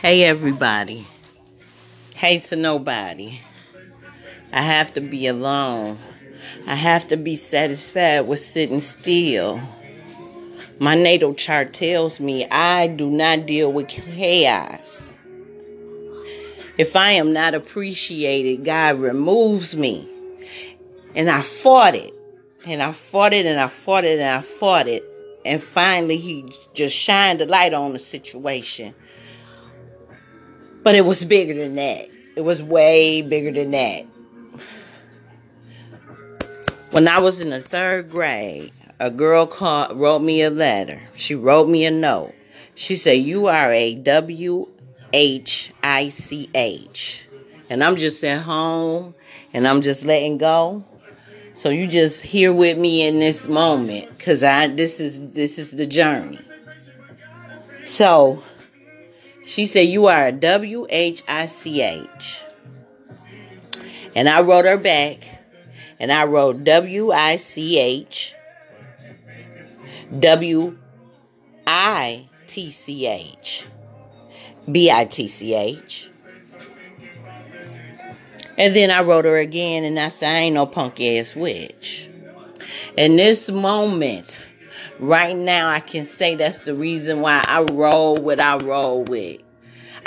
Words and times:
Hey, 0.00 0.24
everybody. 0.24 1.06
Hey 2.14 2.38
to 2.38 2.56
nobody. 2.56 3.40
I 4.52 4.62
have 4.62 4.94
to 4.94 5.00
be 5.00 5.26
alone. 5.26 5.98
I 6.66 6.74
have 6.74 7.08
to 7.08 7.16
be 7.16 7.36
satisfied 7.36 8.20
with 8.20 8.40
sitting 8.40 8.80
still. 8.80 9.60
My 10.78 10.94
natal 10.94 11.34
chart 11.34 11.72
tells 11.72 12.20
me 12.20 12.46
I 12.50 12.88
do 12.88 13.10
not 13.10 13.46
deal 13.46 13.72
with 13.72 13.88
chaos. 13.88 15.08
If 16.78 16.94
I 16.94 17.12
am 17.12 17.32
not 17.32 17.54
appreciated, 17.54 18.64
God 18.64 18.98
removes 18.98 19.74
me. 19.74 20.06
And 21.14 21.30
I 21.30 21.40
fought 21.40 21.94
it. 21.94 22.12
And 22.66 22.82
I 22.82 22.92
fought 22.92 23.32
it 23.32 23.46
and 23.46 23.58
I 23.58 23.68
fought 23.68 24.04
it 24.04 24.18
and 24.18 24.28
I 24.28 24.42
fought 24.42 24.86
it. 24.86 25.04
And 25.46 25.62
finally, 25.62 26.16
He 26.16 26.50
just 26.74 26.96
shined 26.96 27.40
the 27.40 27.46
light 27.46 27.72
on 27.72 27.92
the 27.92 27.98
situation. 27.98 28.94
But 30.82 30.94
it 30.94 31.04
was 31.04 31.24
bigger 31.24 31.54
than 31.54 31.76
that. 31.76 32.08
It 32.36 32.42
was 32.42 32.62
way 32.62 33.22
bigger 33.22 33.50
than 33.50 33.70
that. 33.70 34.06
When 36.90 37.08
I 37.08 37.18
was 37.20 37.40
in 37.40 37.50
the 37.50 37.60
third 37.60 38.10
grade, 38.10 38.72
a 38.98 39.10
girl 39.10 39.46
called, 39.46 39.96
wrote 39.96 40.20
me 40.20 40.42
a 40.42 40.50
letter. 40.50 41.02
She 41.16 41.34
wrote 41.34 41.68
me 41.68 41.84
a 41.84 41.90
note. 41.90 42.34
She 42.74 42.96
said, 42.96 43.14
You 43.14 43.46
are 43.46 43.72
a 43.72 43.94
W 43.94 44.68
H 45.12 45.72
I 45.82 46.08
C 46.08 46.48
H. 46.54 47.26
And 47.68 47.82
I'm 47.82 47.96
just 47.96 48.22
at 48.22 48.42
home 48.42 49.14
and 49.52 49.66
I'm 49.66 49.80
just 49.80 50.04
letting 50.04 50.38
go. 50.38 50.84
So 51.56 51.70
you 51.70 51.86
just 51.86 52.20
here 52.20 52.52
with 52.52 52.76
me 52.76 53.06
in 53.06 53.18
this 53.18 53.48
moment 53.48 54.18
cuz 54.18 54.42
I 54.42 54.66
this 54.66 55.00
is 55.00 55.30
this 55.32 55.58
is 55.58 55.70
the 55.70 55.86
journey. 55.86 56.38
So 57.86 58.42
she 59.42 59.66
said 59.66 59.88
you 59.88 60.04
are 60.06 60.26
a 60.26 60.32
W 60.32 60.86
H 60.90 61.22
I 61.26 61.46
C 61.46 61.80
H. 61.80 62.42
And 64.14 64.28
I 64.28 64.42
wrote 64.42 64.66
her 64.66 64.76
back 64.76 65.26
and 65.98 66.12
I 66.12 66.24
wrote 66.24 66.62
W 66.62 67.10
I 67.10 67.36
C 67.36 67.78
H 67.78 68.34
W 70.18 70.76
I 71.66 72.28
T 72.46 72.70
C 72.70 73.06
H 73.06 73.66
B 74.70 74.90
I 74.90 75.06
T 75.06 75.26
C 75.26 75.54
H. 75.54 76.10
And 78.58 78.74
then 78.74 78.90
I 78.90 79.02
wrote 79.02 79.24
her 79.24 79.36
again, 79.36 79.84
and 79.84 79.98
I 79.98 80.08
said, 80.08 80.34
I 80.34 80.38
ain't 80.38 80.54
no 80.54 80.66
punk 80.66 81.00
ass 81.00 81.36
witch. 81.36 82.08
In 82.96 83.16
this 83.16 83.50
moment, 83.50 84.44
right 84.98 85.36
now, 85.36 85.68
I 85.68 85.80
can 85.80 86.04
say 86.04 86.34
that's 86.34 86.58
the 86.58 86.74
reason 86.74 87.20
why 87.20 87.44
I 87.46 87.62
roll 87.62 88.16
what 88.16 88.40
I 88.40 88.56
roll 88.56 89.04
with. 89.04 89.42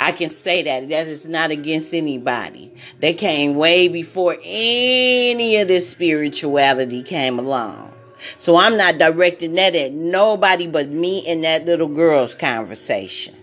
I 0.00 0.12
can 0.12 0.30
say 0.30 0.62
that. 0.62 0.88
That 0.88 1.06
is 1.06 1.28
not 1.28 1.50
against 1.50 1.92
anybody. 1.92 2.72
They 3.00 3.12
came 3.12 3.54
way 3.56 3.86
before 3.86 4.36
any 4.42 5.56
of 5.58 5.68
this 5.68 5.88
spirituality 5.88 7.02
came 7.02 7.38
along. 7.38 7.92
So 8.38 8.56
I'm 8.56 8.76
not 8.76 8.98
directing 8.98 9.54
that 9.54 9.74
at 9.74 9.92
nobody 9.92 10.66
but 10.66 10.88
me 10.88 11.26
and 11.28 11.44
that 11.44 11.66
little 11.66 11.88
girl's 11.88 12.34
conversation. 12.34 13.34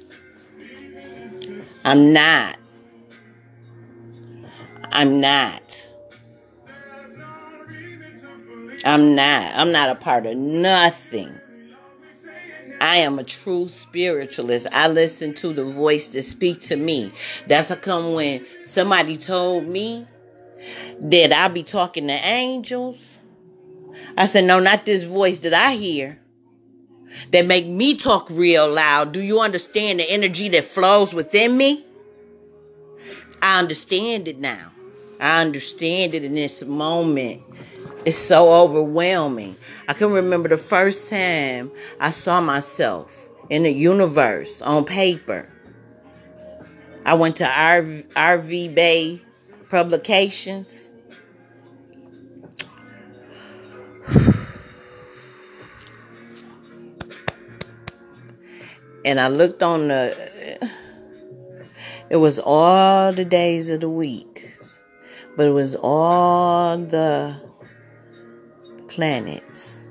I'm 1.85 2.11
not. 2.11 2.58
I'm 4.98 5.22
not. 5.22 5.88
I'm 8.84 9.14
not. 9.14 9.53
I'm 9.53 9.72
not 9.72 9.90
a 9.90 9.95
part 9.95 10.26
of 10.26 10.36
nothing. 10.36 11.40
I 12.81 12.98
am 12.98 13.20
a 13.20 13.23
true 13.23 13.68
spiritualist. 13.68 14.66
I 14.72 14.88
listen 14.88 15.36
to 15.36 15.53
the 15.53 15.64
voice 15.64 16.08
that 16.08 16.23
speak 16.23 16.62
to 16.62 16.75
me. 16.75 17.12
That's 17.45 17.70
how 17.70 17.75
come 17.75 18.14
when 18.14 18.44
somebody 18.64 19.18
told 19.18 19.68
me 19.68 20.08
that 21.00 21.31
I 21.31 21.48
be 21.50 21.62
talking 21.62 22.07
to 22.07 22.13
angels, 22.13 23.19
I 24.18 24.25
said, 24.25 24.46
no, 24.46 24.59
not 24.59 24.88
this 24.88 25.06
voice 25.06 25.38
that 25.40 25.53
I 25.53 25.74
hear 25.75 26.19
that 27.34 27.46
make 27.46 27.68
me 27.68 27.96
talk 27.96 28.31
real 28.31 28.68
loud. 28.68 29.12
Do 29.12 29.22
you 29.22 29.41
understand 29.41 30.00
the 30.00 30.09
energy 30.09 30.50
that 30.50 30.63
flows 30.63 31.13
within 31.13 31.56
me? 31.56 31.86
I 33.44 33.59
understand 33.59 34.28
it 34.28 34.40
now. 34.40 34.72
I 35.19 35.41
understand 35.41 36.13
it 36.13 36.23
in 36.23 36.33
this 36.33 36.63
moment. 36.63 37.41
It's 38.05 38.17
so 38.17 38.63
overwhelming. 38.63 39.55
I 39.88 39.94
can 39.94 40.11
remember 40.11 40.50
the 40.50 40.57
first 40.57 41.09
time 41.09 41.72
I 42.00 42.11
saw 42.11 42.39
myself 42.41 43.27
in 43.50 43.63
the 43.63 43.72
universe 43.72 44.61
on 44.61 44.85
paper. 44.85 45.50
I 47.06 47.13
went 47.16 47.38
to 47.38 47.45
RV, 47.45 48.07
RV 48.09 48.75
Bay 48.75 49.22
Publications. 49.69 50.91
And 59.06 59.22
I 59.22 59.29
looked 59.29 59.63
on 59.63 59.88
the, 59.88 60.69
it 62.09 62.17
was 62.17 62.39
all 62.39 63.13
the 63.13 63.23
days 63.23 63.69
of 63.69 63.79
the 63.79 63.89
week, 63.89 64.37
but 65.38 65.48
it 65.48 65.52
was 65.52 65.75
all 65.81 66.78
the 66.78 67.40
planets. 68.88 69.88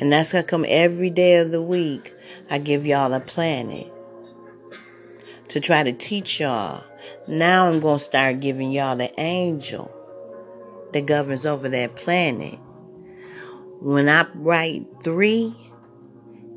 And 0.00 0.12
that's 0.12 0.32
gonna 0.32 0.44
come 0.44 0.66
every 0.68 1.08
day 1.08 1.36
of 1.36 1.50
the 1.50 1.62
week 1.62 2.12
I 2.50 2.58
give 2.58 2.84
y'all 2.84 3.14
a 3.14 3.20
planet 3.20 3.90
to 5.48 5.60
try 5.60 5.82
to 5.82 5.92
teach 5.92 6.40
y'all. 6.40 6.84
Now 7.26 7.68
I'm 7.68 7.80
to 7.80 7.98
start 7.98 8.40
giving 8.40 8.72
y'all 8.72 8.96
the 8.96 9.10
angel 9.20 9.94
that 10.92 11.06
governs 11.06 11.46
over 11.46 11.68
that 11.68 11.96
planet. 11.96 12.58
When 13.80 14.08
I 14.08 14.26
write 14.34 14.84
three 15.04 15.54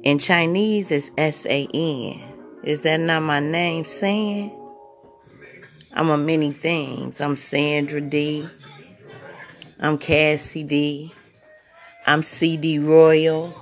in 0.04 0.18
Chinese, 0.18 0.90
it's 0.92 1.12
S 1.18 1.46
A 1.46 1.68
N. 1.74 2.20
Is 2.64 2.82
that 2.82 3.00
not 3.00 3.22
my 3.22 3.40
name, 3.40 3.84
San? 3.84 4.52
I'm 5.94 6.10
a 6.10 6.18
many 6.18 6.54
things. 6.54 7.20
I'm 7.20 7.36
Sandra 7.36 8.00
D. 8.00 8.48
I'm 9.80 9.98
Cassie 9.98 10.64
D. 10.64 11.14
I'm 12.08 12.24
CD 12.24 12.80
Royal. 12.80 13.54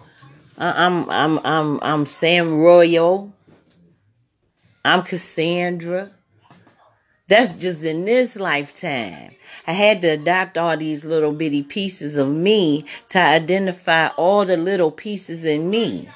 I'm 0.57 1.09
I'm 1.09 1.39
I'm 1.43 1.79
I'm 1.81 2.05
Sam 2.05 2.53
Royal. 2.53 3.33
I'm 4.85 5.01
Cassandra. 5.01 6.11
That's 7.27 7.53
just 7.53 7.83
in 7.83 8.05
this 8.05 8.39
lifetime. 8.39 9.31
I 9.67 9.71
had 9.71 10.01
to 10.03 10.09
adopt 10.09 10.57
all 10.57 10.77
these 10.77 11.03
little 11.05 11.31
bitty 11.31 11.63
pieces 11.63 12.15
of 12.15 12.29
me 12.29 12.85
to 13.09 13.19
identify 13.19 14.07
all 14.09 14.45
the 14.45 14.57
little 14.57 14.91
pieces 14.91 15.45
in 15.45 15.69
me. 15.69 16.09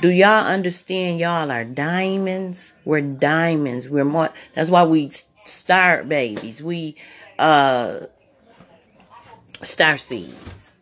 Do 0.00 0.08
y'all 0.08 0.46
understand? 0.46 1.20
Y'all 1.20 1.50
are 1.50 1.64
diamonds. 1.64 2.72
We're 2.84 3.00
diamonds. 3.00 3.88
We're 3.88 4.04
more. 4.04 4.30
That's 4.54 4.70
why 4.70 4.84
we 4.84 5.10
start 5.44 6.08
babies. 6.08 6.62
We 6.62 6.96
uh 7.38 8.00
star 9.62 9.96
seeds. 9.96 10.76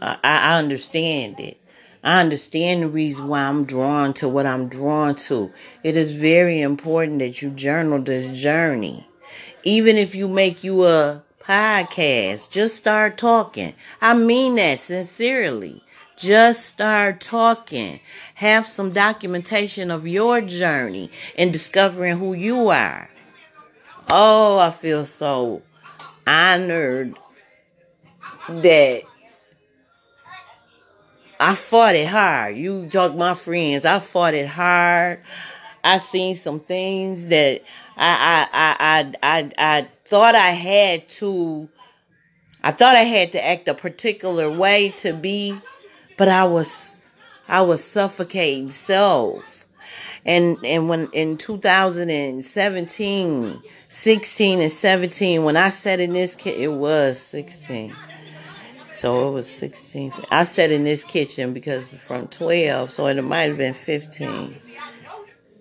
I, 0.00 0.18
I 0.22 0.58
understand 0.58 1.40
it. 1.40 1.58
I 2.02 2.20
understand 2.20 2.82
the 2.82 2.88
reason 2.88 3.28
why 3.28 3.42
I'm 3.42 3.64
drawn 3.66 4.14
to 4.14 4.28
what 4.28 4.46
I'm 4.46 4.68
drawn 4.68 5.14
to. 5.16 5.52
It 5.82 5.96
is 5.96 6.16
very 6.16 6.60
important 6.62 7.18
that 7.18 7.42
you 7.42 7.50
journal 7.50 8.02
this 8.02 8.40
journey. 8.40 9.06
Even 9.62 9.98
if 9.98 10.14
you 10.14 10.26
make 10.26 10.64
you 10.64 10.86
a 10.86 11.22
podcast, 11.40 12.50
just 12.50 12.76
start 12.76 13.18
talking. 13.18 13.74
I 14.00 14.14
mean 14.14 14.54
that 14.54 14.78
sincerely. 14.78 15.82
Just 16.20 16.66
start 16.66 17.22
talking. 17.22 17.98
Have 18.34 18.66
some 18.66 18.90
documentation 18.92 19.90
of 19.90 20.06
your 20.06 20.42
journey 20.42 21.10
and 21.38 21.50
discovering 21.50 22.18
who 22.18 22.34
you 22.34 22.68
are. 22.68 23.10
Oh, 24.10 24.58
I 24.58 24.70
feel 24.70 25.06
so 25.06 25.62
honored 26.26 27.16
that 28.48 29.00
I 31.40 31.54
fought 31.54 31.94
it 31.94 32.06
hard. 32.06 32.54
You 32.54 32.86
talk 32.90 33.16
my 33.16 33.34
friends. 33.34 33.86
I 33.86 33.98
fought 33.98 34.34
it 34.34 34.46
hard. 34.46 35.22
I 35.82 35.96
seen 35.96 36.34
some 36.34 36.60
things 36.60 37.26
that 37.28 37.62
I 37.96 38.46
I 38.52 38.76
I 38.82 39.12
I 39.22 39.40
I, 39.40 39.50
I 39.56 39.88
thought 40.04 40.34
I 40.34 40.50
had 40.50 41.08
to 41.08 41.70
I 42.62 42.72
thought 42.72 42.94
I 42.94 43.04
had 43.04 43.32
to 43.32 43.44
act 43.44 43.68
a 43.68 43.74
particular 43.74 44.50
way 44.50 44.90
to 44.98 45.14
be, 45.14 45.56
but 46.20 46.28
I 46.28 46.44
was 46.44 47.00
I 47.48 47.62
was 47.62 47.82
suffocating 47.82 48.68
self. 48.68 49.64
And 50.26 50.58
and 50.62 50.86
when 50.86 51.08
in 51.14 51.38
2017, 51.38 53.62
16 53.88 54.60
and 54.60 54.70
17, 54.70 55.44
when 55.44 55.56
I 55.56 55.70
sat 55.70 55.98
in 55.98 56.12
this 56.12 56.36
kit, 56.36 56.60
it 56.60 56.68
was 56.68 57.18
16. 57.18 57.96
So 58.90 59.30
it 59.30 59.32
was 59.32 59.50
16. 59.50 60.12
I 60.30 60.44
sat 60.44 60.70
in 60.70 60.84
this 60.84 61.04
kitchen 61.04 61.54
because 61.54 61.88
from 61.88 62.28
12, 62.28 62.90
so 62.90 63.06
it 63.06 63.22
might 63.22 63.48
have 63.48 63.56
been 63.56 63.72
15. 63.72 64.54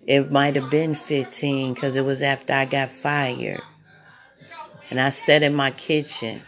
It 0.07 0.29
might 0.29 0.57
have 0.57 0.69
been 0.69 0.93
15 0.93 1.73
because 1.73 1.95
it 1.95 2.03
was 2.03 2.21
after 2.21 2.51
I 2.51 2.65
got 2.65 2.89
fired. 2.89 3.61
And 4.89 4.99
I 4.99 5.07
sat 5.07 5.41
in 5.41 5.55
my 5.55 5.71
kitchen 5.71 6.41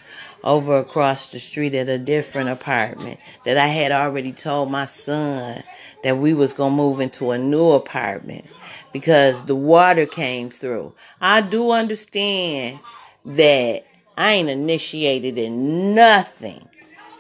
over 0.44 0.78
across 0.78 1.32
the 1.32 1.40
street 1.40 1.76
at 1.76 1.90
a 1.90 1.98
different 1.98 2.50
apartment 2.50 3.20
that 3.46 3.58
I 3.58 3.68
had 3.68 3.92
already 3.92 4.32
told 4.32 4.72
my 4.72 4.86
son 4.86 5.64
that 6.04 6.18
we 6.18 6.34
was 6.34 6.54
going 6.54 6.72
to 6.72 6.78
move 6.78 7.00
into 7.00 7.32
a 7.32 7.38
new 7.38 7.72
apartment 7.72 8.46
because 8.92 9.46
the 9.46 9.56
water 9.56 10.06
came 10.06 10.50
through. 10.50 10.94
I 11.20 11.42
do 11.42 11.72
understand 11.72 12.80
that 13.26 13.86
I 14.18 14.34
ain't 14.34 14.50
initiated 14.50 15.38
in 15.38 15.94
nothing. 15.94 16.68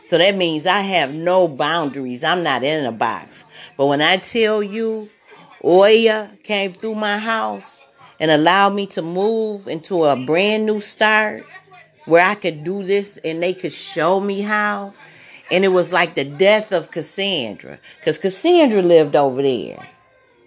So 0.04 0.18
that 0.18 0.36
means 0.36 0.66
I 0.66 0.82
have 0.82 1.14
no 1.14 1.48
boundaries. 1.48 2.24
I'm 2.24 2.44
not 2.44 2.64
in 2.64 2.86
a 2.86 2.92
box. 2.92 3.46
But 3.78 3.86
when 3.86 4.02
I 4.02 4.18
tell 4.18 4.62
you 4.62 5.10
Oya 5.64 6.30
came 6.44 6.74
through 6.74 6.96
my 6.96 7.18
house 7.18 7.84
and 8.20 8.32
allowed 8.32 8.74
me 8.74 8.88
to 8.88 9.02
move 9.02 9.68
into 9.68 10.04
a 10.04 10.16
brand 10.16 10.66
new 10.66 10.80
start 10.80 11.46
where 12.12 12.28
I 12.28 12.36
could 12.36 12.66
do 12.66 12.84
this 12.84 13.18
and 13.24 13.42
they 13.42 13.54
could 13.54 13.72
show 13.72 14.19
me 14.19 14.42
how. 14.42 14.92
And 15.50 15.63
it 15.63 15.69
was 15.69 15.94
like 15.94 16.16
the 16.16 16.25
death 16.25 16.74
of 16.74 16.92
Cassandra 16.92 17.80
because 18.00 18.18
Cassandra 18.18 18.81
lived 18.81 19.16
over 19.16 19.42
there. 19.42 19.80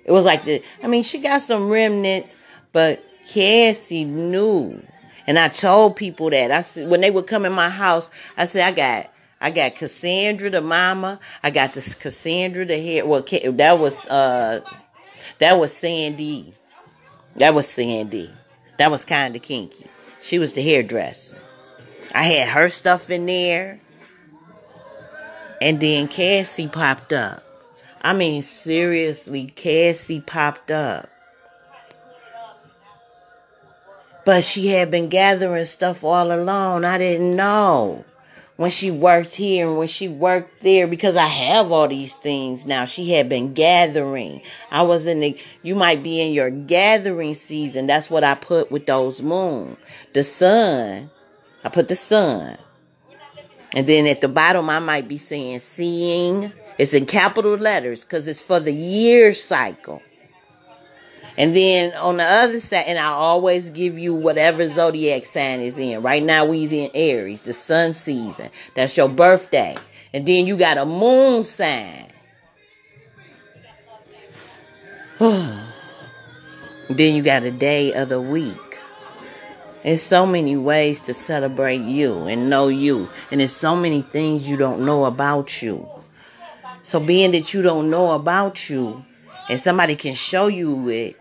It 0.04 0.12
was 0.12 0.26
like 0.26 0.44
the, 0.44 0.62
I 0.82 0.88
mean, 0.88 1.02
she 1.02 1.18
got 1.20 1.40
some 1.40 1.70
remnants, 1.70 2.36
but 2.72 3.02
Cassie 3.26 4.04
knew. 4.04 4.82
And 5.26 5.38
I 5.38 5.48
told 5.48 5.96
people 5.96 6.28
that. 6.28 6.50
I 6.50 6.60
said, 6.60 6.90
when 6.90 7.00
they 7.00 7.10
would 7.10 7.26
come 7.26 7.46
in 7.46 7.52
my 7.52 7.70
house, 7.70 8.10
I 8.36 8.44
said, 8.44 8.62
I 8.68 8.72
got 8.72 9.10
I 9.40 9.50
got 9.50 9.74
Cassandra 9.74 10.50
the 10.50 10.60
mama. 10.60 11.18
I 11.42 11.50
got 11.50 11.72
this 11.72 11.94
Cassandra 11.94 12.66
the 12.66 12.78
hair. 12.78 13.06
Well, 13.06 13.22
that 13.22 13.78
was 13.78 14.06
uh, 14.06 14.60
that 15.38 15.58
was 15.58 15.74
Sandy. 15.74 16.52
That 17.36 17.54
was 17.54 17.66
Sandy. 17.66 18.30
That 18.76 18.90
was 18.90 19.04
kind 19.06 19.34
of 19.34 19.40
kinky. 19.40 19.86
She 20.20 20.38
was 20.38 20.52
the 20.52 20.62
hairdresser. 20.62 21.38
I 22.14 22.22
had 22.22 22.48
her 22.50 22.68
stuff 22.68 23.10
in 23.10 23.26
there. 23.26 23.80
And 25.60 25.80
then 25.80 26.08
Cassie 26.08 26.68
popped 26.68 27.12
up. 27.12 27.42
I 28.00 28.12
mean, 28.12 28.42
seriously, 28.42 29.46
Cassie 29.56 30.20
popped 30.20 30.70
up. 30.70 31.08
But 34.24 34.44
she 34.44 34.68
had 34.68 34.90
been 34.90 35.08
gathering 35.08 35.64
stuff 35.64 36.04
all 36.04 36.32
along. 36.32 36.84
I 36.84 36.98
didn't 36.98 37.34
know 37.34 38.04
when 38.56 38.70
she 38.70 38.90
worked 38.90 39.34
here 39.34 39.68
and 39.68 39.78
when 39.78 39.88
she 39.88 40.06
worked 40.08 40.62
there 40.62 40.86
because 40.86 41.16
I 41.16 41.26
have 41.26 41.72
all 41.72 41.88
these 41.88 42.14
things 42.14 42.64
now. 42.64 42.84
She 42.84 43.12
had 43.12 43.28
been 43.28 43.52
gathering. 43.52 44.40
I 44.70 44.82
was 44.82 45.06
in 45.06 45.20
the, 45.20 45.36
you 45.62 45.74
might 45.74 46.02
be 46.02 46.20
in 46.20 46.32
your 46.32 46.50
gathering 46.50 47.34
season. 47.34 47.86
That's 47.86 48.08
what 48.08 48.24
I 48.24 48.34
put 48.34 48.70
with 48.70 48.86
those 48.86 49.20
moon. 49.20 49.76
The 50.12 50.22
sun, 50.22 51.10
I 51.64 51.70
put 51.70 51.88
the 51.88 51.96
sun. 51.96 52.56
And 53.74 53.86
then 53.86 54.06
at 54.06 54.20
the 54.20 54.28
bottom, 54.28 54.70
I 54.70 54.78
might 54.78 55.08
be 55.08 55.16
saying 55.16 55.58
seeing. 55.58 56.52
It's 56.78 56.94
in 56.94 57.06
capital 57.06 57.54
letters 57.54 58.04
because 58.04 58.28
it's 58.28 58.46
for 58.46 58.60
the 58.60 58.72
year 58.72 59.32
cycle. 59.32 60.02
And 61.36 61.54
then 61.54 61.92
on 61.96 62.18
the 62.18 62.24
other 62.24 62.60
side, 62.60 62.84
and 62.86 62.98
I 62.98 63.06
always 63.06 63.70
give 63.70 63.98
you 63.98 64.14
whatever 64.14 64.68
zodiac 64.68 65.24
sign 65.24 65.60
is 65.60 65.76
in. 65.78 66.00
Right 66.02 66.22
now, 66.22 66.44
we's 66.44 66.70
in 66.70 66.90
Aries, 66.94 67.40
the 67.40 67.52
sun 67.52 67.94
season. 67.94 68.50
That's 68.74 68.96
your 68.96 69.08
birthday. 69.08 69.74
And 70.12 70.26
then 70.26 70.46
you 70.46 70.56
got 70.56 70.78
a 70.78 70.86
moon 70.86 71.42
sign. 71.42 72.06
then 75.18 77.16
you 77.16 77.22
got 77.22 77.42
a 77.42 77.50
day 77.50 77.92
of 77.94 78.10
the 78.10 78.20
week. 78.20 78.73
There's 79.84 80.00
so 80.00 80.24
many 80.24 80.56
ways 80.56 80.98
to 81.00 81.14
celebrate 81.14 81.82
you 81.82 82.24
and 82.24 82.48
know 82.48 82.68
you. 82.68 83.06
And 83.30 83.40
there's 83.40 83.52
so 83.52 83.76
many 83.76 84.00
things 84.00 84.48
you 84.48 84.56
don't 84.56 84.86
know 84.86 85.04
about 85.04 85.60
you. 85.62 85.86
So 86.80 87.00
being 87.00 87.32
that 87.32 87.52
you 87.52 87.60
don't 87.60 87.90
know 87.90 88.12
about 88.12 88.70
you 88.70 89.04
and 89.50 89.60
somebody 89.60 89.94
can 89.94 90.14
show 90.14 90.46
you 90.46 90.88
it, 90.88 91.20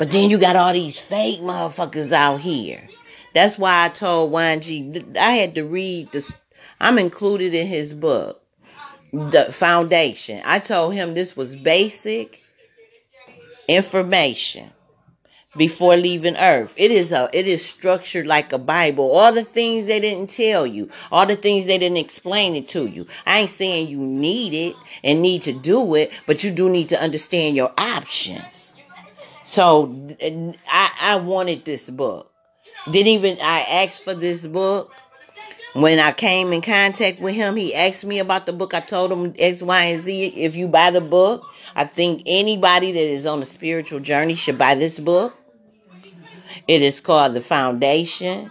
but 0.00 0.10
then 0.10 0.30
you 0.30 0.40
got 0.40 0.56
all 0.56 0.72
these 0.72 0.98
fake 0.98 1.38
motherfuckers 1.40 2.10
out 2.10 2.40
here. 2.40 2.88
That's 3.34 3.56
why 3.56 3.84
I 3.84 3.88
told 3.88 4.32
YG 4.32 5.16
I 5.16 5.30
had 5.32 5.54
to 5.54 5.62
read 5.62 6.10
this. 6.10 6.34
I'm 6.80 6.98
included 6.98 7.54
in 7.54 7.68
his 7.68 7.94
book, 7.94 8.42
The 9.12 9.46
Foundation. 9.52 10.40
I 10.44 10.58
told 10.58 10.94
him 10.94 11.14
this 11.14 11.36
was 11.36 11.54
basic 11.54 12.42
information 13.68 14.70
before 15.56 15.96
leaving 15.96 16.36
earth. 16.36 16.74
It 16.76 16.90
is 16.90 17.12
a 17.12 17.28
it 17.32 17.46
is 17.46 17.64
structured 17.64 18.26
like 18.26 18.52
a 18.52 18.58
Bible. 18.58 19.10
All 19.10 19.32
the 19.32 19.44
things 19.44 19.86
they 19.86 20.00
didn't 20.00 20.30
tell 20.30 20.66
you, 20.66 20.88
all 21.10 21.26
the 21.26 21.36
things 21.36 21.66
they 21.66 21.78
didn't 21.78 21.98
explain 21.98 22.56
it 22.56 22.68
to 22.70 22.86
you. 22.86 23.06
I 23.26 23.40
ain't 23.40 23.50
saying 23.50 23.88
you 23.88 23.98
need 23.98 24.54
it 24.54 24.76
and 25.04 25.20
need 25.22 25.42
to 25.42 25.52
do 25.52 25.94
it, 25.94 26.12
but 26.26 26.44
you 26.44 26.50
do 26.50 26.70
need 26.70 26.88
to 26.90 27.00
understand 27.00 27.56
your 27.56 27.72
options. 27.76 28.76
So 29.44 30.06
I 30.68 30.90
I 31.00 31.16
wanted 31.16 31.64
this 31.64 31.90
book. 31.90 32.32
Didn't 32.90 33.08
even 33.08 33.36
I 33.42 33.84
asked 33.84 34.04
for 34.04 34.14
this 34.14 34.46
book. 34.46 34.92
When 35.74 35.98
I 35.98 36.12
came 36.12 36.52
in 36.52 36.60
contact 36.60 37.18
with 37.18 37.34
him, 37.34 37.56
he 37.56 37.74
asked 37.74 38.04
me 38.04 38.18
about 38.18 38.44
the 38.44 38.52
book. 38.52 38.74
I 38.74 38.80
told 38.80 39.10
him 39.10 39.32
X, 39.38 39.62
Y, 39.62 39.82
and 39.82 40.00
Z. 40.02 40.26
If 40.36 40.54
you 40.54 40.68
buy 40.68 40.90
the 40.90 41.00
book, 41.00 41.46
I 41.74 41.84
think 41.84 42.24
anybody 42.26 42.92
that 42.92 43.00
is 43.00 43.24
on 43.24 43.40
a 43.40 43.46
spiritual 43.46 44.00
journey 44.00 44.34
should 44.34 44.58
buy 44.58 44.74
this 44.74 45.00
book. 45.00 45.34
It 46.68 46.82
is 46.82 47.00
called 47.00 47.34
The 47.34 47.40
Foundation 47.40 48.50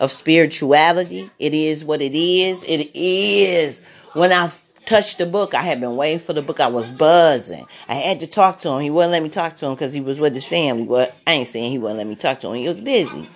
of 0.00 0.10
Spirituality. 0.10 1.30
It 1.38 1.54
is 1.54 1.84
what 1.84 2.02
it 2.02 2.14
is. 2.14 2.64
It 2.64 2.90
is. 2.94 3.82
When 4.12 4.32
I 4.32 4.50
touched 4.86 5.18
the 5.18 5.26
book, 5.26 5.54
I 5.54 5.62
had 5.62 5.80
been 5.80 5.96
waiting 5.96 6.18
for 6.18 6.32
the 6.32 6.42
book. 6.42 6.60
I 6.60 6.68
was 6.68 6.88
buzzing. 6.88 7.64
I 7.88 7.94
had 7.94 8.20
to 8.20 8.26
talk 8.26 8.60
to 8.60 8.70
him. 8.70 8.80
He 8.80 8.90
wouldn't 8.90 9.12
let 9.12 9.22
me 9.22 9.28
talk 9.28 9.56
to 9.56 9.66
him 9.66 9.74
because 9.74 9.92
he 9.92 10.00
was 10.00 10.20
with 10.20 10.34
his 10.34 10.48
family. 10.48 10.84
Well, 10.84 11.10
I 11.26 11.32
ain't 11.32 11.48
saying 11.48 11.70
he 11.70 11.78
wouldn't 11.78 11.98
let 11.98 12.06
me 12.06 12.14
talk 12.14 12.40
to 12.40 12.48
him. 12.48 12.54
He 12.54 12.68
was 12.68 12.80
busy. 12.80 13.28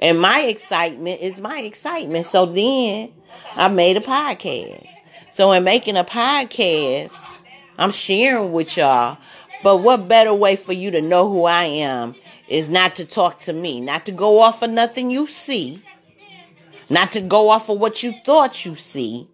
And 0.00 0.20
my 0.20 0.42
excitement 0.42 1.20
is 1.20 1.40
my 1.40 1.60
excitement. 1.60 2.26
So 2.26 2.46
then 2.46 3.12
I 3.54 3.68
made 3.68 3.96
a 3.96 4.00
podcast. 4.00 4.92
So 5.30 5.52
in 5.52 5.64
making 5.64 5.96
a 5.96 6.04
podcast, 6.04 7.40
I'm 7.78 7.90
sharing 7.90 8.52
with 8.52 8.76
y'all. 8.76 9.18
But 9.62 9.78
what 9.78 10.08
better 10.08 10.32
way 10.32 10.56
for 10.56 10.72
you 10.72 10.90
to 10.92 11.02
know 11.02 11.28
who 11.30 11.44
I 11.44 11.64
am 11.64 12.14
is 12.50 12.68
not 12.68 12.96
to 12.96 13.04
talk 13.06 13.38
to 13.38 13.52
me, 13.52 13.80
not 13.80 14.04
to 14.06 14.12
go 14.12 14.40
off 14.40 14.62
of 14.62 14.70
nothing 14.70 15.10
you 15.10 15.24
see, 15.26 15.80
not 16.90 17.12
to 17.12 17.20
go 17.20 17.48
off 17.48 17.70
of 17.70 17.78
what 17.78 18.02
you 18.02 18.12
thought 18.12 18.66
you 18.66 18.74
see, 18.74 19.28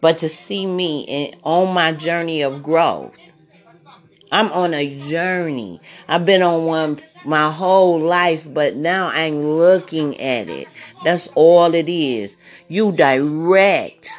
but 0.00 0.18
to 0.18 0.28
see 0.28 0.64
me 0.64 1.02
in, 1.02 1.34
on 1.42 1.74
my 1.74 1.92
journey 1.92 2.42
of 2.42 2.62
growth. 2.62 3.18
I'm 4.30 4.50
on 4.52 4.74
a 4.74 4.96
journey. 5.08 5.80
I've 6.08 6.24
been 6.24 6.42
on 6.42 6.64
one 6.64 6.98
my 7.24 7.50
whole 7.50 8.00
life, 8.00 8.52
but 8.52 8.74
now 8.74 9.10
I'm 9.12 9.34
looking 9.42 10.20
at 10.20 10.48
it. 10.48 10.68
That's 11.04 11.28
all 11.34 11.74
it 11.74 11.88
is. 11.88 12.36
You 12.68 12.92
direct 12.92 14.10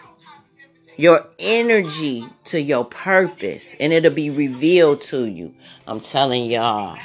your 0.97 1.27
energy 1.39 2.25
to 2.45 2.61
your 2.61 2.85
purpose, 2.85 3.75
and 3.79 3.91
it'll 3.91 4.13
be 4.13 4.29
revealed 4.29 5.01
to 5.03 5.25
you. 5.25 5.53
I'm 5.87 5.99
telling 5.99 6.45
y'all. 6.45 6.97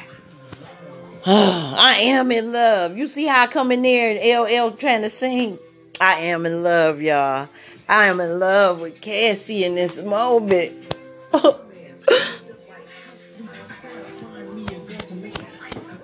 I 1.26 1.98
am 2.00 2.32
in 2.32 2.50
love. 2.50 2.96
You 2.96 3.06
see 3.06 3.26
how 3.26 3.42
I 3.42 3.46
come 3.46 3.70
in 3.72 3.82
there 3.82 4.16
and 4.16 4.20
LL 4.50 4.70
trying 4.74 5.02
to 5.02 5.10
sing? 5.10 5.58
I 6.00 6.14
am 6.14 6.46
in 6.46 6.62
love, 6.62 7.02
y'all. 7.02 7.46
I 7.90 8.06
am 8.06 8.20
in 8.20 8.38
love 8.40 8.80
with 8.80 9.02
Cassie 9.02 9.64
in 9.64 9.74
this 9.74 10.00
moment. 10.00 10.72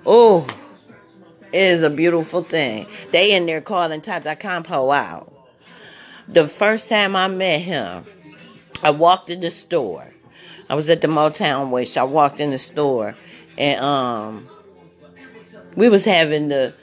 oh, 0.05 0.45
it 1.51 1.57
is 1.57 1.81
a 1.81 1.89
beautiful 1.89 2.43
thing. 2.43 2.85
They 3.11 3.35
in 3.35 3.47
there 3.47 3.61
calling 3.61 4.01
Tata 4.01 4.35
Campo 4.35 4.91
out. 4.91 5.33
The 6.27 6.47
first 6.47 6.89
time 6.89 7.15
I 7.15 7.27
met 7.27 7.61
him, 7.61 8.05
I 8.83 8.91
walked 8.91 9.31
in 9.31 9.39
the 9.39 9.49
store. 9.49 10.13
I 10.69 10.75
was 10.75 10.91
at 10.91 11.01
the 11.01 11.07
Motown 11.07 11.71
Wish. 11.71 11.97
I 11.97 12.03
walked 12.03 12.39
in 12.39 12.51
the 12.51 12.59
store 12.59 13.15
and 13.57 13.81
um 13.81 14.47
we 15.77 15.87
was 15.87 16.03
having 16.03 16.49
the 16.49 16.73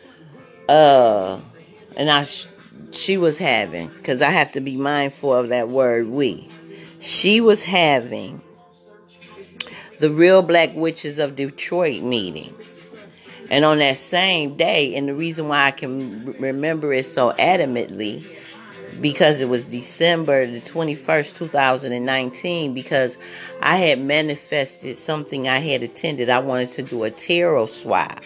uh 0.68 1.38
and 1.96 2.08
I 2.08 2.24
she 2.92 3.18
was 3.18 3.36
having 3.36 3.90
cuz 4.02 4.22
I 4.22 4.30
have 4.30 4.52
to 4.52 4.60
be 4.60 4.76
mindful 4.78 5.34
of 5.34 5.50
that 5.50 5.68
word 5.68 6.08
we. 6.08 6.48
She 7.00 7.42
was 7.42 7.62
having 7.64 8.40
the 9.98 10.10
real 10.10 10.42
black 10.42 10.74
witches 10.74 11.18
of 11.18 11.36
Detroit 11.36 12.02
meeting. 12.02 12.54
And 13.50 13.64
on 13.64 13.78
that 13.78 13.98
same 13.98 14.56
day, 14.56 14.94
and 14.96 15.08
the 15.08 15.14
reason 15.14 15.48
why 15.48 15.66
I 15.66 15.70
can 15.70 16.34
remember 16.40 16.92
it 16.94 17.04
so 17.04 17.32
adamantly, 17.32 18.24
because 19.00 19.40
it 19.42 19.48
was 19.48 19.66
December 19.66 20.46
the 20.46 20.60
21st, 20.60 21.36
2019, 21.36 22.72
because 22.72 23.18
I 23.60 23.76
had 23.76 24.00
manifested 24.00 24.96
something 24.96 25.46
I 25.46 25.58
had 25.58 25.82
attended. 25.82 26.30
I 26.30 26.38
wanted 26.38 26.70
to 26.72 26.82
do 26.82 27.04
a 27.04 27.10
tarot 27.10 27.66
swap. 27.66 28.22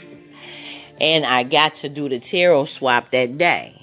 And 1.01 1.25
I 1.25 1.45
got 1.45 1.77
to 1.77 1.89
do 1.89 2.09
the 2.09 2.19
tarot 2.19 2.67
swap 2.67 3.11
that 3.11 3.39
day. 3.39 3.75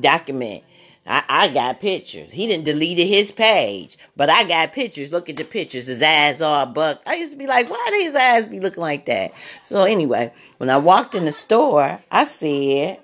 Document. 0.00 0.62
I, 1.06 1.22
I 1.28 1.48
got 1.48 1.80
pictures. 1.80 2.32
He 2.32 2.46
didn't 2.46 2.64
delete 2.64 2.98
his 2.98 3.30
page, 3.30 3.98
but 4.16 4.30
I 4.30 4.44
got 4.44 4.72
pictures. 4.72 5.12
Look 5.12 5.28
at 5.28 5.36
the 5.36 5.44
pictures. 5.44 5.86
His 5.86 6.02
eyes 6.02 6.40
all 6.40 6.64
bucked. 6.66 7.06
I 7.06 7.16
used 7.16 7.32
to 7.32 7.38
be 7.38 7.46
like, 7.46 7.68
why 7.68 7.86
do 7.90 7.96
his 7.96 8.14
eyes 8.14 8.48
be 8.48 8.60
looking 8.60 8.82
like 8.82 9.04
that? 9.06 9.32
So 9.62 9.82
anyway, 9.82 10.32
when 10.56 10.70
I 10.70 10.78
walked 10.78 11.14
in 11.14 11.26
the 11.26 11.32
store, 11.32 12.00
I 12.10 12.24
said, 12.24 13.00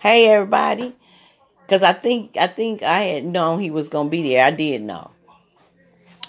"Hey, 0.00 0.28
everybody," 0.28 0.94
because 1.66 1.82
I 1.82 1.92
think 1.92 2.36
I 2.36 2.46
think 2.46 2.84
I 2.84 3.00
had 3.00 3.24
known 3.24 3.58
he 3.58 3.72
was 3.72 3.88
gonna 3.88 4.08
be 4.08 4.22
there. 4.22 4.44
I 4.44 4.52
did 4.52 4.82
know, 4.82 5.10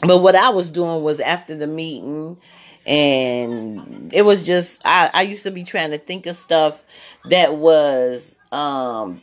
but 0.01 0.19
what 0.19 0.35
I 0.35 0.49
was 0.49 0.71
doing 0.71 1.03
was 1.03 1.19
after 1.19 1.55
the 1.55 1.67
meeting 1.67 2.37
and 2.85 4.13
it 4.13 4.23
was 4.23 4.45
just 4.45 4.81
I, 4.85 5.09
I 5.13 5.21
used 5.23 5.43
to 5.43 5.51
be 5.51 5.63
trying 5.63 5.91
to 5.91 5.97
think 5.97 6.25
of 6.25 6.35
stuff 6.35 6.83
that 7.25 7.55
was 7.55 8.37
um 8.51 9.21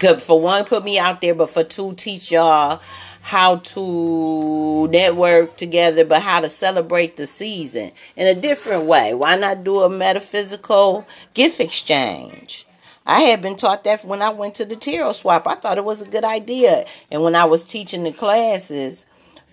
could 0.00 0.20
for 0.20 0.40
one 0.40 0.64
put 0.64 0.84
me 0.84 0.98
out 0.98 1.20
there 1.20 1.34
but 1.34 1.50
for 1.50 1.62
two 1.62 1.94
teach 1.94 2.32
y'all 2.32 2.80
how 3.22 3.56
to 3.56 4.88
network 4.88 5.56
together 5.56 6.04
but 6.04 6.22
how 6.22 6.40
to 6.40 6.48
celebrate 6.48 7.16
the 7.16 7.26
season 7.26 7.90
in 8.16 8.26
a 8.26 8.40
different 8.40 8.84
way 8.84 9.14
why 9.14 9.36
not 9.36 9.64
do 9.64 9.80
a 9.80 9.90
metaphysical 9.90 11.06
gift 11.34 11.60
exchange 11.60 12.66
I 13.06 13.20
had 13.20 13.42
been 13.42 13.56
taught 13.56 13.84
that 13.84 14.02
when 14.04 14.22
I 14.22 14.30
went 14.30 14.54
to 14.56 14.64
the 14.64 14.76
tarot 14.76 15.12
swap. 15.12 15.46
I 15.46 15.56
thought 15.56 15.76
it 15.76 15.84
was 15.84 16.00
a 16.00 16.06
good 16.06 16.24
idea. 16.24 16.86
And 17.10 17.22
when 17.22 17.34
I 17.34 17.44
was 17.44 17.64
teaching 17.66 18.02
the 18.02 18.12
classes, 18.12 19.04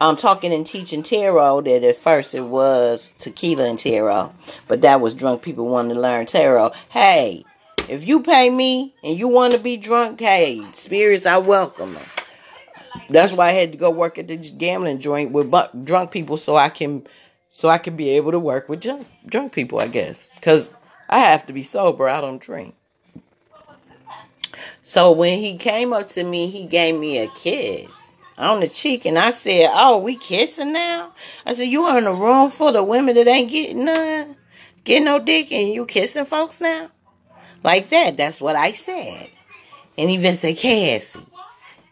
um, 0.02 0.18
talking 0.18 0.52
and 0.52 0.66
teaching 0.66 1.04
tarot 1.04 1.62
that 1.62 1.84
at 1.84 1.96
first 1.96 2.34
it 2.34 2.42
was 2.42 3.14
tequila 3.20 3.70
and 3.70 3.78
tarot, 3.78 4.34
but 4.68 4.82
that 4.82 5.00
was 5.00 5.14
drunk 5.14 5.44
people 5.44 5.70
wanting 5.70 5.94
to 5.94 6.02
learn 6.02 6.26
tarot. 6.26 6.72
Hey, 6.90 7.46
if 7.88 8.08
you 8.08 8.22
pay 8.22 8.50
me 8.50 8.96
and 9.04 9.18
you 9.18 9.28
want 9.28 9.54
to 9.54 9.60
be 9.60 9.78
drunk, 9.78 10.20
hey, 10.20 10.66
spirits, 10.74 11.28
I 11.28 11.38
welcome 11.38 11.94
them. 11.94 12.04
That's 13.12 13.32
why 13.32 13.50
I 13.50 13.52
had 13.52 13.74
to 13.74 13.78
go 13.78 13.92
work 13.92 14.18
at 14.18 14.28
the 14.28 14.38
gambling 14.38 14.98
joint 14.98 15.32
with 15.32 15.54
drunk 15.86 16.10
people 16.10 16.38
so 16.38 16.56
I 16.56 16.70
can, 16.70 17.06
so 17.52 17.70
I 17.70 17.78
can 17.78 17.96
be 17.96 18.10
able 18.10 18.32
to 18.32 18.40
work 18.40 18.70
with 18.70 18.82
drunk, 18.82 19.06
drunk 19.28 19.54
people. 19.54 19.78
I 19.78 19.88
guess 19.88 20.32
because 20.34 20.76
I 21.10 21.20
have 21.20 21.46
to 21.46 21.54
be 21.54 21.62
sober. 21.62 22.10
I 22.10 22.22
don't 22.22 22.42
drink. 22.42 22.74
So 24.82 25.12
when 25.12 25.38
he 25.38 25.58
came 25.58 25.94
up 25.94 26.08
to 26.10 26.24
me, 26.24 26.48
he 26.48 26.66
gave 26.66 27.00
me 27.00 27.20
a 27.20 27.28
kiss 27.28 28.11
on 28.42 28.60
the 28.60 28.68
cheek, 28.68 29.06
and 29.06 29.18
I 29.18 29.32
said, 29.32 29.70
"Oh, 29.74 30.00
we 30.00 30.16
kissing 30.16 30.74
now?" 30.74 31.12
I 31.46 31.54
said, 31.54 31.68
"You 31.68 31.84
are 31.84 31.98
in 31.98 32.08
a 32.08 32.14
room 32.14 32.50
full 32.50 32.76
of 32.76 32.88
women 32.88 33.16
that 33.16 33.28
ain't 33.28 33.52
getting 33.52 33.86
none, 33.86 34.36
getting 34.84 35.06
no 35.06 35.20
dick, 35.20 35.52
and 35.52 35.72
you 35.72 35.86
kissing 35.86 36.26
folks 36.26 36.60
now?" 36.60 36.90
Like 37.64 37.90
that. 37.90 38.18
That's 38.18 38.42
what 38.42 38.56
I 38.56 38.72
said. 38.72 39.30
And 39.98 40.10
he 40.10 40.16
even 40.16 40.36
said, 40.36 40.58
"Cassie," 40.58 41.26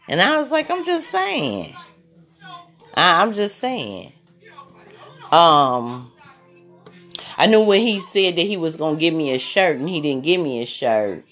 and 0.08 0.20
I 0.20 0.36
was 0.36 0.50
like, 0.50 0.70
"I'm 0.70 0.84
just 0.84 1.08
saying. 1.10 1.74
I, 2.94 3.22
I'm 3.22 3.32
just 3.32 3.58
saying." 3.58 4.12
Um, 5.30 6.10
I 7.38 7.46
knew 7.46 7.64
when 7.64 7.80
he 7.80 8.00
said 8.00 8.36
that 8.36 8.42
he 8.42 8.56
was 8.56 8.76
gonna 8.76 8.96
give 8.96 9.14
me 9.14 9.32
a 9.32 9.38
shirt, 9.38 9.76
and 9.76 9.88
he 9.88 10.00
didn't 10.00 10.24
give 10.24 10.40
me 10.40 10.60
a 10.62 10.66
shirt. 10.66 11.24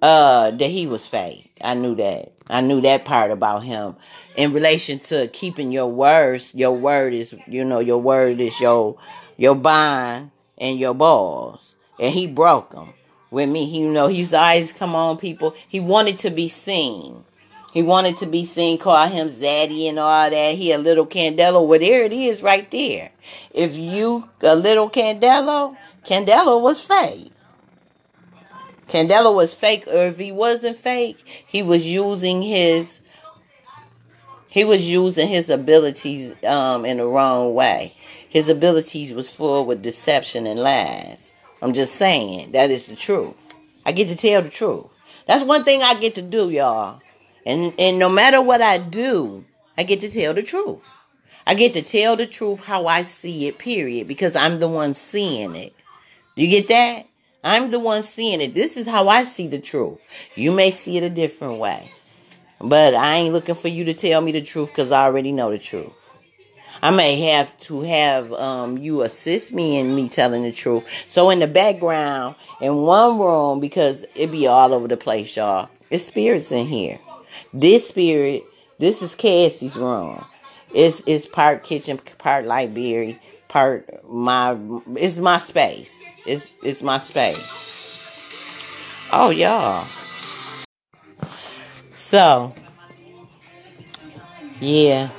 Uh, 0.00 0.50
that 0.50 0.68
he 0.68 0.88
was 0.88 1.06
fake. 1.06 1.51
I 1.62 1.74
knew 1.74 1.94
that. 1.96 2.32
I 2.48 2.60
knew 2.60 2.80
that 2.82 3.04
part 3.04 3.30
about 3.30 3.62
him 3.62 3.96
in 4.36 4.52
relation 4.52 4.98
to 5.00 5.28
keeping 5.28 5.72
your 5.72 5.86
words. 5.86 6.54
Your 6.54 6.72
word 6.72 7.14
is, 7.14 7.34
you 7.46 7.64
know, 7.64 7.78
your 7.78 7.98
word 7.98 8.40
is 8.40 8.60
your 8.60 8.98
your 9.38 9.54
bond 9.54 10.30
and 10.58 10.78
your 10.78 10.94
balls, 10.94 11.76
and 11.98 12.12
he 12.12 12.26
broke 12.26 12.70
them 12.70 12.92
with 13.30 13.48
me. 13.48 13.66
He, 13.66 13.80
you 13.80 13.90
know, 13.90 14.06
he's 14.06 14.34
always 14.34 14.72
come 14.72 14.94
on 14.94 15.16
people. 15.16 15.54
He 15.68 15.80
wanted 15.80 16.18
to 16.18 16.30
be 16.30 16.48
seen. 16.48 17.24
He 17.72 17.82
wanted 17.82 18.18
to 18.18 18.26
be 18.26 18.44
seen, 18.44 18.76
call 18.76 19.08
him 19.08 19.28
Zaddy 19.28 19.88
and 19.88 19.98
all 19.98 20.28
that. 20.28 20.54
He 20.54 20.72
a 20.72 20.78
little 20.78 21.06
Candelo. 21.06 21.66
Well, 21.66 21.80
there 21.80 22.02
it 22.02 22.12
is 22.12 22.42
right 22.42 22.70
there. 22.70 23.10
If 23.54 23.78
you 23.78 24.28
a 24.42 24.54
little 24.54 24.90
Candelo, 24.90 25.74
Candelo 26.04 26.60
was 26.60 26.84
fake. 26.84 27.31
Candelo 28.92 29.34
was 29.34 29.54
fake, 29.54 29.86
or 29.86 30.04
if 30.04 30.18
he 30.18 30.32
wasn't 30.32 30.76
fake, 30.76 31.44
he 31.46 31.62
was 31.62 31.86
using 31.86 32.42
his 32.42 33.00
he 34.50 34.64
was 34.64 34.86
using 34.90 35.28
his 35.28 35.48
abilities 35.48 36.34
um, 36.44 36.84
in 36.84 36.98
the 36.98 37.06
wrong 37.06 37.54
way. 37.54 37.94
His 38.28 38.50
abilities 38.50 39.14
was 39.14 39.34
full 39.34 39.64
with 39.64 39.80
deception 39.80 40.46
and 40.46 40.60
lies. 40.60 41.32
I'm 41.62 41.72
just 41.72 41.94
saying 41.94 42.52
that 42.52 42.70
is 42.70 42.86
the 42.86 42.94
truth. 42.94 43.54
I 43.86 43.92
get 43.92 44.08
to 44.08 44.16
tell 44.16 44.42
the 44.42 44.50
truth. 44.50 44.98
That's 45.26 45.42
one 45.42 45.64
thing 45.64 45.80
I 45.82 45.94
get 45.94 46.16
to 46.16 46.22
do, 46.22 46.50
y'all. 46.50 47.00
And 47.46 47.72
and 47.78 47.98
no 47.98 48.10
matter 48.10 48.42
what 48.42 48.60
I 48.60 48.76
do, 48.76 49.42
I 49.78 49.84
get 49.84 50.00
to 50.00 50.10
tell 50.10 50.34
the 50.34 50.42
truth. 50.42 50.86
I 51.46 51.54
get 51.54 51.72
to 51.72 51.82
tell 51.82 52.16
the 52.16 52.26
truth 52.26 52.62
how 52.62 52.86
I 52.86 53.02
see 53.02 53.46
it, 53.46 53.56
period, 53.58 54.06
because 54.06 54.36
I'm 54.36 54.60
the 54.60 54.68
one 54.68 54.92
seeing 54.92 55.56
it. 55.56 55.72
You 56.36 56.46
get 56.46 56.68
that? 56.68 57.06
I'm 57.44 57.70
the 57.70 57.80
one 57.80 58.02
seeing 58.02 58.40
it. 58.40 58.54
This 58.54 58.76
is 58.76 58.86
how 58.86 59.08
I 59.08 59.24
see 59.24 59.48
the 59.48 59.58
truth. 59.58 60.00
You 60.36 60.52
may 60.52 60.70
see 60.70 60.96
it 60.96 61.02
a 61.02 61.10
different 61.10 61.58
way. 61.58 61.90
But 62.60 62.94
I 62.94 63.16
ain't 63.16 63.32
looking 63.32 63.56
for 63.56 63.68
you 63.68 63.84
to 63.86 63.94
tell 63.94 64.20
me 64.20 64.30
the 64.30 64.40
truth 64.40 64.68
because 64.68 64.92
I 64.92 65.04
already 65.04 65.32
know 65.32 65.50
the 65.50 65.58
truth. 65.58 66.02
I 66.82 66.90
may 66.90 67.20
have 67.32 67.56
to 67.58 67.82
have 67.82 68.32
um, 68.32 68.78
you 68.78 69.02
assist 69.02 69.52
me 69.52 69.78
in 69.78 69.94
me 69.94 70.08
telling 70.08 70.42
the 70.42 70.52
truth. 70.52 71.04
So 71.08 71.30
in 71.30 71.40
the 71.40 71.46
background, 71.46 72.36
in 72.60 72.76
one 72.76 73.18
room, 73.18 73.60
because 73.60 74.06
it 74.14 74.30
be 74.30 74.46
all 74.46 74.72
over 74.72 74.88
the 74.88 74.96
place, 74.96 75.36
y'all. 75.36 75.68
It's 75.90 76.04
spirits 76.04 76.52
in 76.52 76.66
here. 76.66 76.98
This 77.52 77.88
spirit, 77.88 78.44
this 78.78 79.02
is 79.02 79.14
Cassie's 79.14 79.76
room. 79.76 80.24
It's 80.74 81.02
it's 81.06 81.26
part 81.26 81.64
kitchen, 81.64 81.98
part 82.18 82.46
library, 82.46 83.20
part 83.52 83.86
my 84.08 84.56
it's 84.96 85.18
my 85.18 85.36
space. 85.36 86.02
It's 86.24 86.50
it's 86.62 86.82
my 86.82 86.96
space. 86.96 88.16
Oh 89.12 89.28
y'all. 89.28 89.84
So 91.92 92.54
yeah. 94.58 95.10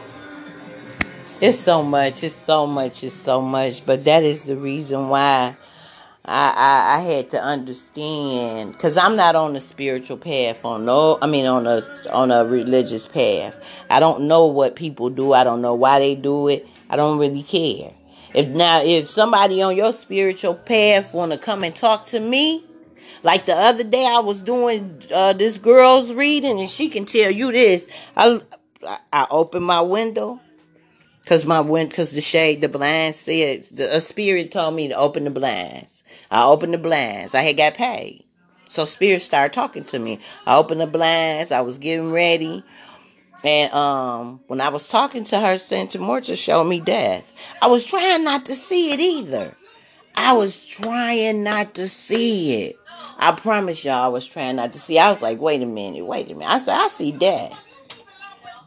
It's 1.42 1.60
so 1.60 1.84
much, 1.84 2.24
it's 2.24 2.34
so 2.34 2.66
much, 2.66 3.04
it's 3.04 3.13
so 3.13 3.42
much. 3.42 3.86
But 3.86 4.06
that 4.06 4.24
is 4.24 4.46
the 4.46 4.56
reason 4.56 5.10
why 5.10 5.56
I, 6.25 6.54
I, 6.56 6.98
I 6.98 7.13
had 7.13 7.30
to 7.32 7.38
understand 7.42 8.72
because 8.72 8.98
I'm 8.98 9.16
not 9.16 9.36
on 9.36 9.56
a 9.56 9.60
spiritual 9.60 10.18
path 10.18 10.66
on 10.66 10.86
no 10.86 11.20
I 11.22 11.28
mean 11.28 11.46
on 11.46 11.68
a 11.68 11.82
on 12.12 12.32
a 12.32 12.46
religious 12.46 13.08
path. 13.08 13.86
I 13.92 14.00
don't 14.00 14.22
know 14.22 14.48
what 14.48 14.75
people 14.75 15.12
do. 15.12 15.34
I 15.34 15.44
don't 15.44 15.62
know 15.62 15.75
why 15.75 16.00
they 16.00 16.16
do 16.16 16.48
it. 16.48 16.68
I 16.90 16.96
don't 16.96 17.20
really 17.20 17.44
care. 17.44 17.92
If 18.34 18.50
now 18.50 18.82
if 18.84 19.10
somebody 19.10 19.62
on 19.62 19.75
your 19.75 19.94
spiritual 19.94 20.56
path 20.56 21.13
want 21.13 21.32
to 21.34 21.38
come 21.38 21.63
and 21.63 21.75
talk 21.75 22.06
to 22.08 22.20
me, 22.20 22.63
like 23.24 23.46
the 23.46 23.56
other 23.56 23.84
day 23.84 24.08
I 24.10 24.20
was 24.20 24.42
doing 24.42 25.02
uh, 25.13 25.34
this 25.34 25.58
girl's 25.58 26.13
reading 26.13 26.60
and 26.60 26.70
she 26.70 26.90
can 26.90 27.06
tell 27.06 27.32
you 27.32 27.52
this. 27.52 27.88
I 28.18 28.42
I 29.13 29.28
opened 29.32 29.66
my 29.66 29.82
window 29.82 30.40
Cause 31.25 31.46
my 31.46 31.62
wind, 31.62 31.94
cause 31.94 32.12
the 32.12 32.20
shade, 32.20 32.60
the 32.62 32.68
blinds 32.68 33.18
said, 33.20 33.63
the, 33.72 33.96
a 33.96 34.02
spirit 34.02 34.52
told 34.52 34.75
me 34.75 34.90
to 34.90 34.96
open 34.96 35.24
the 35.24 35.32
blinds. 35.32 36.04
I 36.30 36.44
opened 36.44 36.74
the 36.74 36.78
blinds. 36.80 37.34
I 37.34 37.44
had 37.44 37.56
got 37.56 37.75
paid. 37.75 38.25
So 38.68 38.84
spirit 38.84 39.22
started 39.22 39.54
talking 39.54 39.86
to 39.86 40.00
me. 40.00 40.20
I 40.46 40.58
opened 40.58 40.82
the 40.82 40.88
blinds. 40.88 41.54
I 41.54 41.62
was 41.62 41.78
getting 41.78 42.12
ready. 42.12 42.62
And 43.44 43.74
um, 43.74 44.42
when 44.48 44.62
I 44.62 44.70
was 44.70 44.88
talking 44.88 45.26
to 45.26 45.40
her, 45.40 45.58
Santa 45.58 46.00
Morta 46.00 46.36
showed 46.36 46.64
me 46.66 46.80
death. 46.80 47.34
I 47.62 47.68
was 47.68 47.86
trying 47.86 48.24
not 48.24 48.46
to 48.46 48.56
see 48.56 48.94
it 48.94 49.00
either. 49.00 49.54
I 50.16 50.34
was 50.34 50.66
trying 50.66 51.44
not 51.44 51.76
to 51.76 51.88
see 51.88 52.64
it. 52.64 52.80
I 53.18 53.34
promise 53.34 53.84
y'all, 53.84 54.06
I 54.06 54.08
was 54.08 54.28
trying 54.28 54.56
not 54.56 54.74
to 54.74 54.80
see. 54.80 54.98
I 55.00 55.10
was 55.10 55.22
like, 55.22 55.40
wait 55.40 55.62
a 55.62 55.66
minute, 55.66 56.06
wait 56.06 56.28
a 56.32 56.36
minute. 56.36 56.50
I 56.50 56.58
said, 56.58 56.76
I 56.76 56.88
see 56.88 57.12
death. 57.12 57.60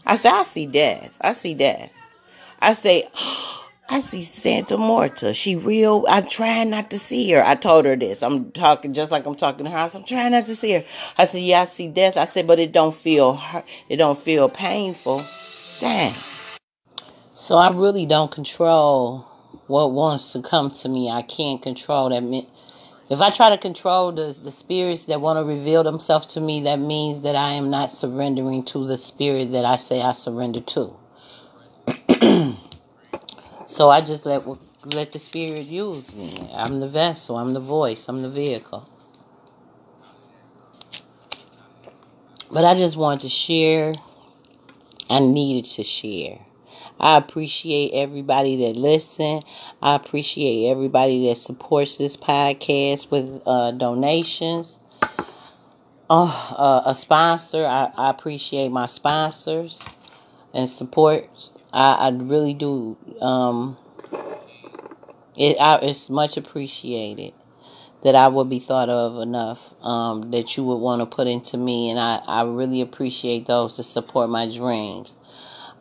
I 0.05 0.17
said, 0.17 0.33
I 0.33 0.43
see 0.43 0.67
death. 0.67 1.19
I 1.21 1.33
see 1.33 1.55
death. 1.55 1.93
I 2.61 2.73
say, 2.75 3.05
I 3.97 4.01
see 4.01 4.21
Santa 4.21 4.77
Morta. 4.77 5.33
She 5.33 5.57
real. 5.57 6.05
I'm 6.11 6.29
trying 6.29 6.69
not 6.69 6.91
to 6.91 6.99
see 6.99 7.33
her. 7.33 7.43
I 7.43 7.55
told 7.55 7.87
her 7.87 7.97
this. 7.97 8.23
I'm 8.23 8.53
talking 8.53 8.93
just 8.93 9.11
like 9.11 9.25
I'm 9.25 9.37
talking 9.37 9.65
to 9.65 9.73
her. 9.73 9.79
I 9.79 9.87
said, 9.87 10.01
I'm 10.01 10.07
trying 10.07 10.33
not 10.33 10.45
to 10.45 10.55
see 10.55 10.73
her. 10.73 10.85
I 11.17 11.25
said, 11.25 11.41
yeah, 11.41 11.63
I 11.63 11.65
see 11.65 11.89
death. 11.89 12.19
I 12.19 12.27
said, 12.27 12.47
but 12.47 12.59
it 12.59 12.73
don't 12.73 12.93
feel 12.95 13.41
it 13.89 13.97
don't 13.97 14.19
feel 14.19 14.51
painful. 14.51 15.25
Damn. 15.81 16.15
So 17.33 17.57
I 17.57 17.73
really 17.73 18.05
don't 18.05 18.31
control 18.31 19.21
what 19.67 19.93
wants 19.93 20.35
to 20.35 20.43
come 20.43 20.71
to 20.73 20.91
me. 20.91 21.11
I 21.11 21.23
can't 21.23 21.63
control 21.63 22.11
that. 22.11 22.23
If 23.09 23.21
I 23.23 23.31
try 23.31 23.49
to 23.49 23.59
control 23.59 24.13
the, 24.13 24.39
the 24.43 24.53
spirits 24.53 25.05
that 25.05 25.23
want 25.23 25.39
to 25.39 25.45
reveal 25.45 25.85
themselves 25.85 26.27
to 26.35 26.41
me, 26.43 26.63
that 26.65 26.81
means 26.81 27.23
that 27.23 27.37
I 27.37 27.53
am 27.55 27.71
not 27.71 27.89
surrendering 27.89 28.63
to 28.67 28.87
the 28.87 28.99
spirit 28.99 29.53
that 29.53 29.65
I 29.65 29.77
say 29.79 30.03
I 30.03 30.13
surrender 30.13 30.61
to. 30.61 30.95
So 33.67 33.91
I 33.91 34.01
just 34.01 34.27
let 34.27 34.45
let 34.95 35.13
the 35.13 35.19
spirit 35.19 35.67
use 35.67 36.15
me. 36.15 36.49
I'm 36.55 36.81
the 36.81 36.89
vessel, 36.89 37.37
I'm 37.37 37.53
the 37.53 37.61
voice, 37.61 38.09
I'm 38.09 38.23
the 38.23 38.31
vehicle. 38.31 38.89
But 42.51 42.65
I 42.65 42.77
just 42.77 42.97
wanted 42.97 43.23
to 43.23 43.29
share. 43.29 43.93
I 45.11 45.21
needed 45.21 45.71
to 45.73 45.83
share. 45.83 46.39
I 46.99 47.17
appreciate 47.17 47.93
everybody 47.93 48.67
that 48.67 48.77
listen. 48.77 49.43
I 49.83 49.95
appreciate 49.95 50.71
everybody 50.71 51.29
that 51.29 51.37
supports 51.37 51.97
this 51.97 52.17
podcast 52.17 53.11
with 53.11 53.43
uh, 53.47 53.73
donations. 53.73 54.81
Oh, 56.09 56.55
uh, 56.57 56.91
a 56.91 56.95
sponsor. 56.95 57.67
I, 57.67 57.91
I, 57.97 58.11
appreciate 58.11 58.71
my 58.71 58.87
sponsors 58.87 59.83
and 60.55 60.71
support. 60.71 61.29
I, 61.77 62.09
I 62.09 62.11
really 62.11 62.55
do. 62.55 62.97
Um, 63.21 63.77
it, 65.37 65.57
I, 65.61 65.79
it's 65.83 66.11
much 66.11 66.37
appreciated 66.37 67.35
that 68.05 68.15
I 68.15 68.29
would 68.29 68.49
be 68.49 68.61
thought 68.61 68.89
of 68.89 69.21
enough 69.21 69.73
um, 69.85 70.31
that 70.31 70.57
you 70.57 70.65
would 70.65 70.79
want 70.79 71.01
to 71.01 71.07
put 71.07 71.27
into 71.29 71.59
me, 71.59 71.91
and 71.91 72.01
I, 72.01 72.21
I 72.27 72.43
really 72.45 72.81
appreciate 72.81 73.47
those 73.47 73.77
that 73.77 73.85
support 73.85 74.31
my 74.31 74.51
dreams 74.51 75.17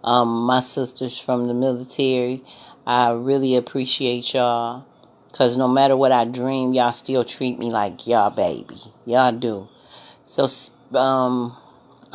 um, 0.06 0.44
my 0.44 0.60
sisters 0.62 1.20
from 1.20 1.48
the 1.48 1.54
military. 1.54 2.44
I 2.88 3.12
really 3.12 3.56
appreciate 3.56 4.34
y'all. 4.34 4.86
Because 5.32 5.58
no 5.58 5.68
matter 5.68 5.98
what 5.98 6.14
I 6.14 6.26
dream, 6.26 6.74
y'all 6.74 6.94
still 6.94 7.26
treat 7.26 7.60
me 7.60 7.70
like 7.72 8.08
y'all 8.08 8.30
baby. 8.30 8.78
Y'all 9.06 9.34
do. 9.34 9.68
So 10.26 10.48
um, 10.98 11.56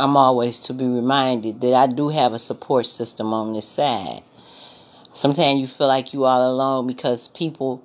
I'm 0.00 0.16
always 0.16 0.58
to 0.60 0.72
be 0.72 0.86
reminded 0.86 1.60
that 1.60 1.74
I 1.74 1.86
do 1.86 2.08
have 2.08 2.32
a 2.32 2.38
support 2.38 2.86
system 2.86 3.34
on 3.34 3.52
this 3.52 3.68
side. 3.68 4.22
Sometimes 5.12 5.60
you 5.60 5.66
feel 5.66 5.88
like 5.88 6.14
you 6.14 6.24
all 6.24 6.50
alone 6.50 6.86
because 6.86 7.28
people 7.28 7.84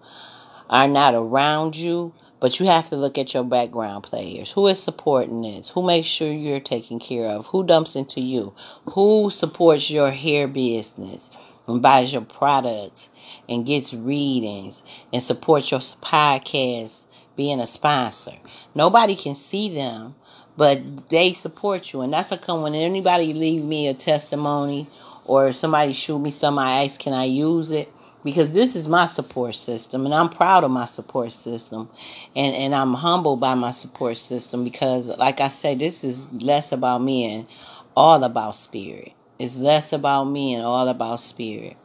are 0.69 0.87
not 0.87 1.13
around 1.13 1.75
you, 1.75 2.13
but 2.39 2.57
you 2.57 2.67
have 2.67 2.89
to 2.89 2.95
look 2.95 3.17
at 3.17 3.33
your 3.33 3.43
background 3.43 4.05
players. 4.05 4.51
Who 4.51 4.65
is 4.67 4.81
supporting 4.81 5.41
this? 5.41 5.67
Who 5.71 5.83
makes 5.83 6.07
sure 6.07 6.31
you're 6.31 6.61
taken 6.61 6.99
care 6.99 7.27
of? 7.27 7.47
Who 7.47 7.65
dumps 7.65 7.97
into 7.97 8.21
you? 8.21 8.53
Who 8.91 9.29
supports 9.29 9.89
your 9.91 10.11
hair 10.11 10.47
business 10.47 11.29
and 11.67 11.81
buys 11.81 12.13
your 12.13 12.21
products 12.21 13.09
and 13.49 13.65
gets 13.65 13.93
readings 13.93 14.83
and 15.11 15.21
supports 15.21 15.69
your 15.69 15.81
podcast 15.81 17.01
being 17.35 17.59
a 17.59 17.67
sponsor? 17.67 18.37
Nobody 18.73 19.17
can 19.17 19.35
see 19.35 19.67
them, 19.67 20.15
but 20.57 21.09
they 21.09 21.33
support 21.33 21.93
you. 21.93 22.01
And 22.01 22.13
that's 22.13 22.31
a 22.31 22.37
come 22.37 22.61
when 22.61 22.75
anybody 22.75 23.33
leave 23.33 23.63
me 23.63 23.87
a 23.87 23.93
testimony 23.93 24.87
or 25.25 25.51
somebody 25.53 25.93
shoot 25.93 26.19
me 26.19 26.31
some, 26.31 26.59
I 26.59 26.83
ask, 26.83 26.99
can 26.99 27.13
I 27.13 27.25
use 27.25 27.71
it? 27.71 27.91
because 28.25 28.51
this 28.51 28.75
is 28.75 28.87
my 28.87 29.05
support 29.05 29.55
system 29.55 30.03
and 30.05 30.13
I'm 30.13 30.29
proud 30.29 30.63
of 30.63 30.71
my 30.71 30.85
support 30.85 31.31
system 31.31 31.87
and, 32.35 32.55
and 32.55 32.75
I'm 32.75 32.95
humbled 32.95 33.39
by 33.39 33.53
my 33.53 33.71
support 33.71 34.17
system 34.17 34.63
because 34.63 35.07
like 35.19 35.39
I 35.39 35.49
say 35.49 35.75
this 35.75 36.03
is 36.03 36.27
less 36.33 36.71
about 36.71 37.03
me 37.03 37.31
and 37.33 37.47
all 37.95 38.23
about 38.23 38.55
spirit. 38.55 39.13
It's 39.39 39.55
less 39.55 39.93
about 39.93 40.25
me 40.25 40.55
and 40.55 40.65
all 40.65 40.87
about 40.89 41.19
spirit. 41.19 41.77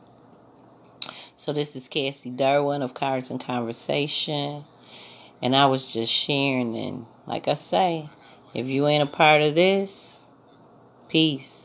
So 1.36 1.52
this 1.52 1.76
is 1.76 1.88
Cassie 1.88 2.30
Durwin 2.30 2.82
of 2.82 2.94
Cards 2.94 3.30
and 3.30 3.40
Conversation 3.40 4.64
and 5.42 5.54
I 5.54 5.66
was 5.66 5.92
just 5.92 6.12
sharing 6.12 6.74
and 6.76 7.06
like 7.26 7.48
I 7.48 7.54
say, 7.54 8.08
if 8.54 8.66
you 8.66 8.87
ain't 8.87 9.02
a 9.02 9.07
part 9.07 9.42
of 9.42 9.54
this, 9.54 10.26
peace. 11.09 11.60